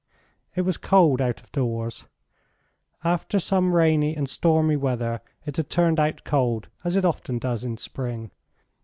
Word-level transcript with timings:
It 0.55 0.61
was 0.61 0.77
cold 0.77 1.21
out 1.21 1.41
of 1.43 1.51
doors. 1.51 2.05
After 3.03 3.39
some 3.39 3.71
rainy 3.75 4.15
and 4.15 4.27
stormy 4.27 4.75
weather 4.75 5.21
it 5.45 5.57
had 5.57 5.69
turned 5.69 5.99
out 5.99 6.23
cold, 6.23 6.69
as 6.83 6.95
it 6.95 7.05
often 7.05 7.37
does 7.37 7.63
in 7.63 7.77
spring. 7.77 8.31